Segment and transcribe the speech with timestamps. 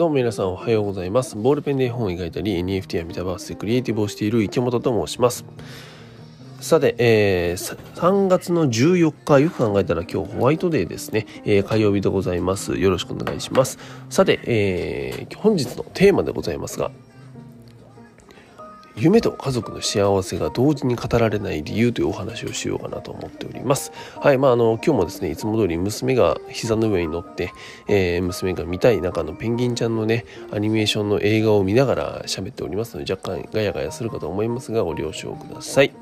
[0.00, 1.36] どうも皆さんおはようございます。
[1.36, 5.44] ボールペンで絵本を描いたり NFT やメタバースでクリエイティブをしている池本と申します。
[6.58, 12.78] さて、えー、3月の14日よく考えたら今日ホワイトデーですね、えー、火曜日でございます。
[12.78, 13.78] よろしくお願いします。
[14.08, 16.90] さて、えー、本日のテーマでございますが
[18.96, 23.92] 夢と家族の幸せが同時に語られない理由というお話をしようかなと思っております。
[24.20, 27.52] はい、まああの今日もですねいつも通り娘が膝の上に乗って、
[27.88, 35.94] えー、娘が見たい中のペンギンちゃんのねアニメーションの映画を見ながら喋っておりますので若干ガヤガヤするかと思いますがご了承ください。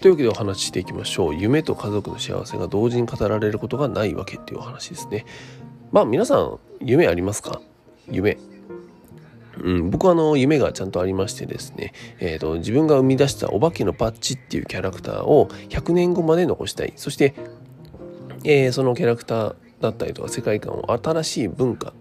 [0.00, 1.34] というわけでお話ししていきましょう。
[1.36, 5.24] 夢と家族の幸せが同時に語られることがないわけっていうお話ですね。
[5.92, 7.60] まあ皆さん夢ありますか？
[8.10, 8.36] 夢。
[9.62, 17.34] うん、僕はあの夢がちゃんとありましてですね、えーと、自分が生み出したお化けのパッチっていうキャラクターを100年後まで残したいそして、
[18.44, 21.92] えー、そのキャラクターだったりとか世界観を新しい文化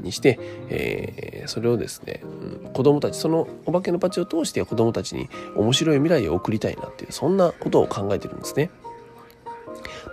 [0.00, 0.38] にして、
[0.68, 8.70] えー、それをですね、うん、子供たちそのお化けのパッチを通して子供たちに面白い未来を送りたいなっていうそんなことを考えてるんですね。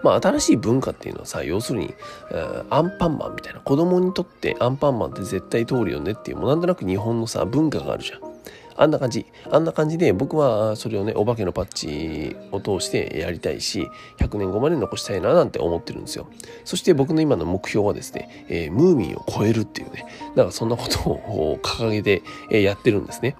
[0.04, 1.94] まあ、新しい文化っていうのはさ要するに、
[2.32, 8.32] えー、アンパンマンみたいな子供にとってアンパンマンって絶対通るよねっていうもうなんとなく日本のさ文化があるじゃん。
[8.78, 9.26] あんな感じ。
[9.52, 16.28] あんな感じで僕はそれをね、お化けのパッチを通してやりたいし、100年後まで残したいななんて思ってるんですよ。
[16.66, 23.36] そして僕の今の目標はですね、えー、ムーミンを超えるっていうね、なんかそんなことを掲げて、やってるんですね。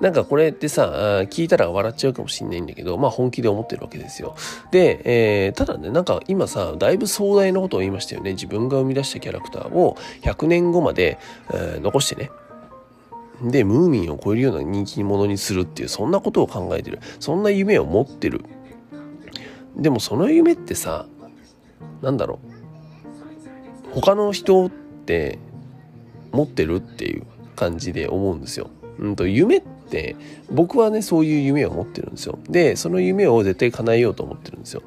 [0.00, 4.36] なんかこれってさ、聞いたら笑っちゃうかもしんないんだけど、まあ本気で思ってるわけですよ。
[4.70, 8.32] で、えー、ただね、なんか今さ、だいぶ壮大なことを言いましたよね。
[8.32, 11.18] 自分が生み出したキャラクターを100年後まで、
[11.52, 12.30] えー、残してね。
[13.42, 17.00] で、ムーミンを超えるような人気者にするっていう、そんなことを考えてる。
[17.18, 18.44] そんな夢を持ってる。
[19.76, 21.06] でもその夢ってさ、
[22.02, 22.38] なんだろ
[23.92, 23.94] う。
[24.00, 25.38] 他の人って
[26.32, 27.24] 持ってるっていう
[27.56, 28.70] 感じで思うんですよ。
[28.98, 30.16] うんと、夢ってって
[30.50, 32.38] 僕はねそういう夢を持ってるんですよ。
[32.48, 34.82] でその夢を絶対叶えようと思ってるんですよ。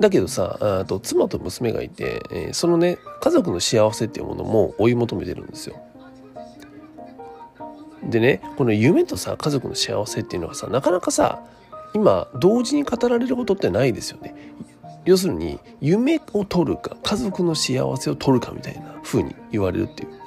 [0.00, 5.76] だけどさあと妻と娘がいて、えー、そのね家族の幸せっていうものも追い求めてるんですよ。
[8.02, 11.42] でねこの夢とさ家族の幸せっていうのはさなかなかさ
[11.94, 14.34] 今同時に語られることってないですよね。
[15.04, 20.23] 要するに夢を取るか家族の幸せを取るかみたいな風に言われるっていう。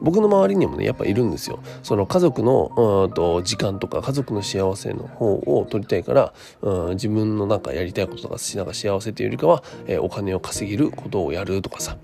[0.00, 1.60] 僕の周りにもねやっぱいるんですよ。
[1.82, 11.96] その家族のうんと時間とか家族の幸せの方を取りたいから、うん、自分のなんかやりたいこととかなんか幸せというよりかは、えー、お金を稼げることをやるとかさ。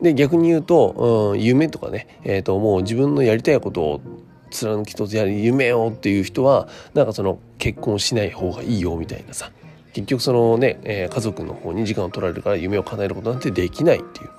[0.00, 4.00] で逆に言うと、うん、夢とかね、えー、ともう自分のやりたいことを
[4.50, 9.50] 貫き通すやる夢をっていう人はなんかその結婚しない方がいいよみたいなさ。
[9.92, 14.30] 結局そのね、えー、家族の方に時間を取られるから夢を叶えることなんてできないっていう。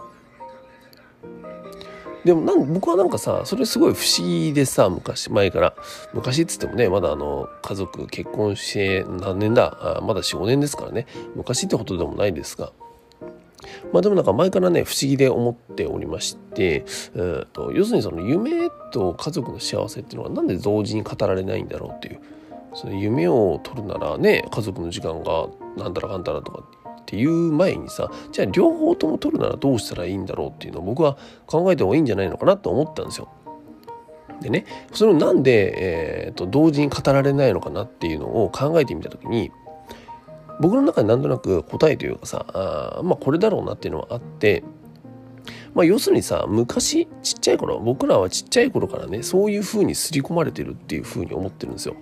[2.28, 5.74] でもなん僕はなんかさそれすごい不思議でさ昔前から。
[6.14, 9.98] 昔っつってもねまだあの家族結婚して何年だ？
[10.00, 11.08] あまだ45年ですからね。
[11.38, 12.74] 昔ってことでもないですが。
[13.94, 16.84] まあでもなんか前からね不思議で思っておりまして、
[17.16, 22.20] えーと、要するにその夢と家族の幸せっていうのはなんで同時に語られないんだろうっていう。
[22.74, 26.66] その夢を取るならね家族の時間がなんたらかんたらとか
[27.08, 33.30] っていう前にさじゃあ両方とも取るならどうしたらいいんだろうっていうのを僕は考えた方がいいんじゃないのかなと思ったんですよ。
[34.42, 39.52] でねそれをなんで、えーと、同時に語られないのかなっていうのを考えてみた時に
[40.60, 44.64] 僕の中になんとなく答えというかさあまあこれだろうなっていうのはあって
[45.74, 51.96] まあ、要するにさ昔ちっちゃい頃僕らはちっちゃい頃からねそういう風に刷り込まれてるっていう風に思ってるんですよ。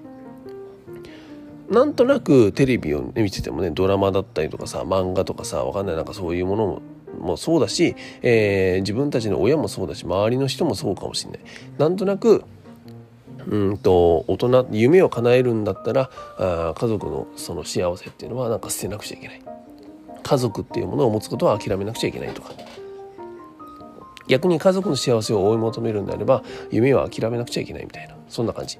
[1.70, 6.82] なんとなくテレビを見ててもねドラマだったりとかさ漫画とかさわかんないなんかそういうものも
[7.20, 11.40] もそうだし、えー、自分たちの親もそうだし周りの人もそうかもしれない。
[11.78, 12.44] なんとなく
[13.48, 19.42] うんと大人夢を叶えるんだったらあ家族のその幸せっていうのはなんか捨てなくちゃいけない
[20.24, 22.52] 家族っていうものを持つことは諦めなくちゃいけないとか
[24.28, 28.80] 逆に家族の幸せを追い求めるんであれば夢は諦めなくちゃいけないみたいなそんな感じ。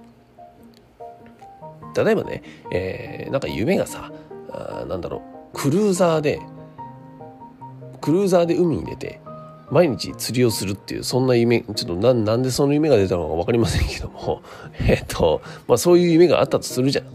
[1.96, 4.12] 例えばね、えー、なんか夢がさ
[4.52, 6.42] あなんだろうクルーザーで
[8.02, 9.20] クルーザーで海に出て
[9.72, 14.42] 毎日釣りをするっていうそんな夢ちょっとななんでその夢が出たのか分かりませんけども
[14.88, 17.06] えっとまあそういう夢があったとするじゃん。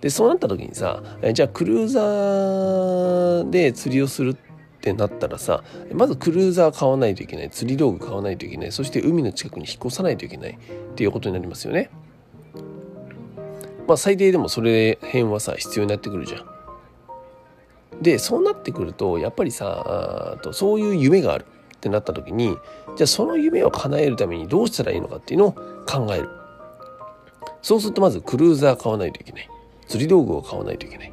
[0.00, 1.02] でそうなった時にさ
[1.32, 4.36] じゃあクルーザーで釣りをするっ
[4.80, 11.90] てなったらさまずクルーザー買わないといけない釣り道具買わないといけないそして海の近くに引っ越さないといけないっていうことになりますよね。
[13.86, 16.56] まあ最低でもそれ辺はさ必要になってくるじゃん。
[18.02, 21.46] でそうなってくるとやっぱりさとそういう夢がある
[21.76, 22.56] ってなった時に
[22.96, 26.28] じゃあその夢を叶えるためにどうしたらいいのかっていうのを考える
[27.62, 29.48] そうするとまずクルーザー買わないといけない
[29.88, 31.12] 釣り道具を買わないといけない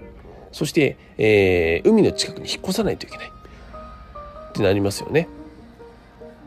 [0.52, 5.28] そして、えー、海の近くに引っ越さないといけないってなりますよね。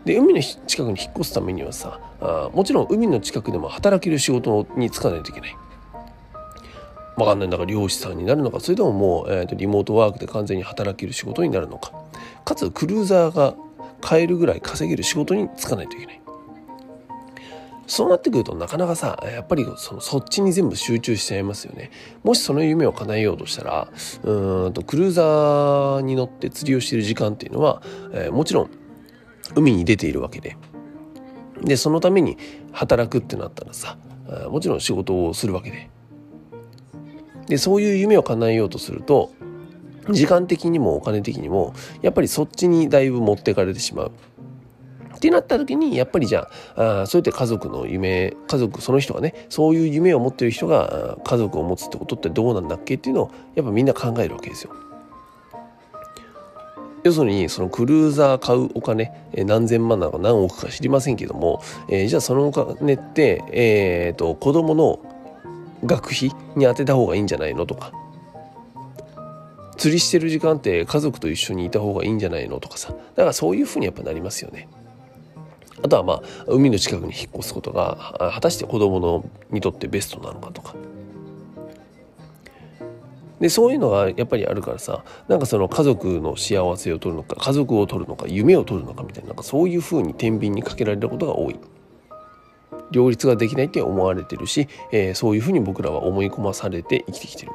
[0.04, 5.56] で海の近くに引っ越すためにはさあもちろん海の近くでも働ける仕事に就かないといけない。
[7.16, 8.60] わかんないんだから漁師さんになるのか。
[8.60, 11.92] それとももう、えーと、リモートワークで完全に働ける仕事になるのか。
[12.44, 13.54] かつクルーザーが
[14.00, 16.20] 買えるぐらい稼げる仕事に就かないといけない。
[17.86, 21.90] そうなってくるとなかなかさやっぱりそのそっちに全部集中しちゃいますよね。
[22.24, 23.88] もしその夢を叶えようとしたら
[24.24, 27.82] うんとクルーザーに乗って釣りをしている時間っていうのは、
[28.12, 28.70] えー、もちろん
[29.54, 30.56] 海に出ているわけで。
[31.62, 32.36] でそのために
[32.72, 33.96] 働くってなったらさ
[34.50, 35.88] もちろん仕事をするわけで。
[37.48, 39.32] でそういう夢を叶えようとすると
[40.10, 44.12] 時間的にもお金的にもやっぱりそっちにだいぶ持ってかれてしまう。
[45.16, 46.46] ってなった時にやっぱりじゃ
[46.76, 52.96] ああそうやって家族の夢家族その人がねそういう夢を持ってる人が家族を持つってことってどうなんだっけ？
[52.96, 54.72] っていうのをやっぱみんな考えるわけですよ。
[57.02, 64.98] 要するにそのクルーザー買うお金何千万なのか何億か知りませんけども、えー、じゃあそのお金って、えーと、と子供の
[65.84, 67.92] 学費に当てた方がいいんじゃないのとか
[69.76, 74.68] 釣りしてる時間って家族と一緒にいた方がいいんじゃないのとかさだからそういうふうにやっぱなりますよね。
[75.82, 80.74] あとはまあ海の近くに引っ越すことが果たして子供のにとってベストなのかとか。
[83.40, 91.60] でそういうのがやっぱりあるからさなんかその家族の幸せを取るのか家族を取るのか夢を取るのかみたいななんかそういうふうに天秤にかけられることが多い。
[92.90, 97.52] 両立ができないって思われてるし、えー、そういうふうに僕らは思い込まされて生きてきてる。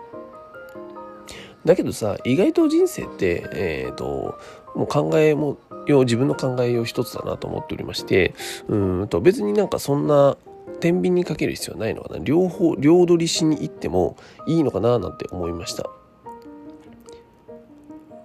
[1.65, 4.39] だけどさ意外と人生って、えーと、
[4.75, 8.33] もう考えもよ自分の考えよう一つだなと思っておりまして
[8.67, 10.37] うんと別になんかそんな
[10.79, 14.17] 天秤にかける必要はないのかな両方両取りしに行っても
[14.47, 15.89] いいのかななんて思いました。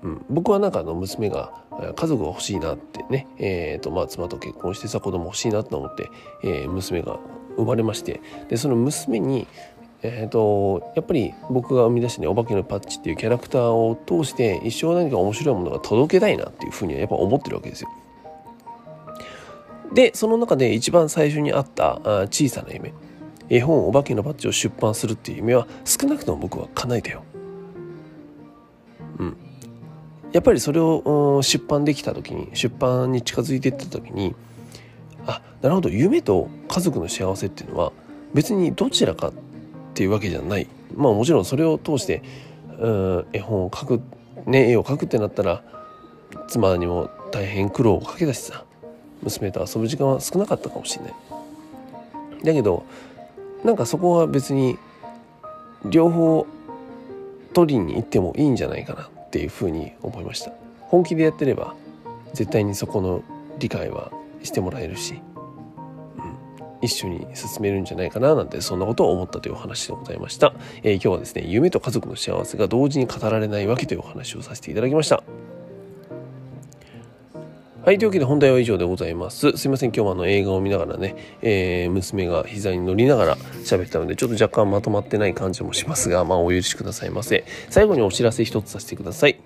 [0.03, 1.53] うん、僕はなんかあの娘が
[1.97, 6.09] 家族が欲しいなってね、えーとまあ、妻と結婚してさ子供欲しいなと思って、
[6.43, 7.19] えー、娘が
[7.57, 9.47] 生まれましてでその娘に、
[10.03, 17.91] えーと、やっぱり僕が生み出したね「お化けのパッチ」っていうキャラクターを通して一生何か面白いものが届けたいなっていうふうにはやっぱ思ってるわけですよ。
[19.95, 22.93] でその中で一番最初にあったあ小さな夢
[23.49, 27.23] 絵本「お化けのパッチ」を出版するっていう夢は少なくとも僕は叶えたよ。
[30.37, 34.35] やっぱりそれを出版できた時に出版に近づいていった時に
[35.27, 37.91] あなるほど夢と家族の幸せっていうのは
[38.35, 39.33] 別にどちらかっ
[39.95, 40.67] ていうわけじゃない。
[40.95, 42.23] まあもちろんそれを通して
[42.79, 44.03] うん絵本を描く
[44.45, 45.63] ね絵を描くってなったら
[46.49, 48.67] 妻にも大変苦労をかけたしさ
[49.23, 51.15] 娘と遊ぶ時間は少なかったかもしれない。
[52.45, 52.85] だけど
[53.65, 54.77] なんかそこは別に
[55.87, 56.47] 両方
[57.55, 59.09] 取りに行ってもいいんじゃないかな。
[59.27, 60.53] っていうふうに思いました。
[60.81, 61.75] 本気でやってれば
[62.33, 63.23] 絶対にそこの
[63.59, 64.13] 理解は
[64.43, 65.21] してもらえるし、
[66.17, 66.37] うん、
[66.81, 70.53] 一緒に進めるんじゃないかななんてそんなことを思ったというお話でございました、
[70.83, 75.46] えー、今日はですね夢と家族の幸せが同時に語られないわけというお話をさせていただきました。
[77.87, 79.57] はい、というわけで本題は以上でございます。
[79.57, 87.45] すいません、今日もあの映画を見ながらね、えー、娘が膝に乗りながら喋ったので、ちょっと若干まとまってない感じもしますが、まあお許しくださいませ。
[87.71, 89.39] 最後にお知らせ一つさせてください。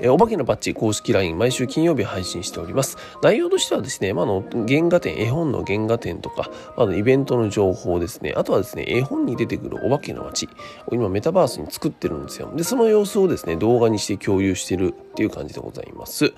[0.00, 2.98] えお化けのバッジ公式 LINE 毎週金曜日配信しております。
[3.22, 10.48] 内容としてはですね、まあ、の原画展、絵本の原画展とか、まあ、のイベントの情報ですね、あとはですね、絵本に出てくるお化けの街
[10.88, 12.52] を今メタバースに作ってるんですよ。
[12.54, 16.34] で、その様子をですね、動画にして共有してるっていう感じでございます。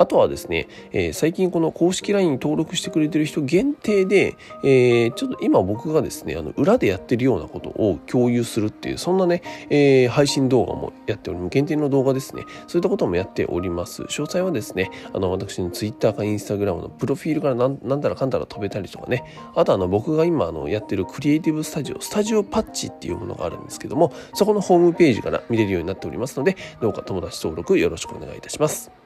[0.00, 11.50] あとはですね、えー、最近この公式 LINE に登録してくれてる人限定で、えー、ちょっと今僕がですね、あの裏でやってるようなことを共有するっていう、そんなね、えー、配信動画もやっております。
[11.50, 12.44] 限定の動画ですね。
[12.66, 14.04] そういったこともやっております。
[14.04, 28.99] 詳細はですね、あの私の Twitter か Instagram のプロフィールからなんなんだらかんだら飛べたりとかね、あとあの僕が今あのやってるクリエイティブスタジオ、スタジオパッチっていうものがあるんですけども、そこのホームページから見れるようになっておりますので、どうか友達登録よろしくお願いいたします。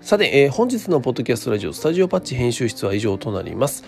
[0.00, 3.84] さて、えー、本日のポッドキャストラジオスタジオパッチ編集室は以上となります。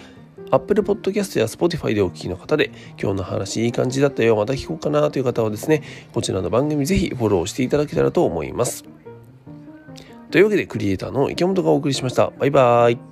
[0.51, 8.85] アップルポッドキャストや Spotify でお聞きの方で、今日の話いい感じだったよ、また聞こうかなという方はですね、こちらの番組ぜひフォローしていただけたらと思います。
[10.33, 12.33] というわけで、クリエイターの池本がお送りしました。
[12.39, 13.10] バイバーイ。